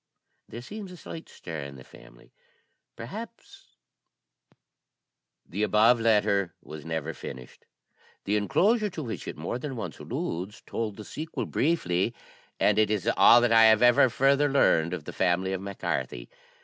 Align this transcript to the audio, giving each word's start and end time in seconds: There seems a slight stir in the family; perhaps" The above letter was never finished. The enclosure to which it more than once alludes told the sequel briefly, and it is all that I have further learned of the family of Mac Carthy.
There 0.49 0.63
seems 0.63 0.91
a 0.91 0.97
slight 0.97 1.29
stir 1.29 1.59
in 1.59 1.75
the 1.75 1.83
family; 1.83 2.33
perhaps" 2.95 3.67
The 5.51 5.61
above 5.61 5.99
letter 5.99 6.55
was 6.59 6.83
never 6.83 7.13
finished. 7.13 7.67
The 8.23 8.35
enclosure 8.35 8.89
to 8.89 9.03
which 9.03 9.27
it 9.27 9.37
more 9.37 9.59
than 9.59 9.75
once 9.75 9.99
alludes 9.99 10.63
told 10.65 10.95
the 10.97 11.05
sequel 11.05 11.45
briefly, 11.45 12.15
and 12.59 12.79
it 12.79 12.89
is 12.89 13.07
all 13.15 13.41
that 13.41 13.51
I 13.51 13.65
have 13.65 14.11
further 14.11 14.49
learned 14.49 14.95
of 14.95 15.03
the 15.03 15.13
family 15.13 15.53
of 15.53 15.61
Mac 15.61 15.77
Carthy. 15.77 16.29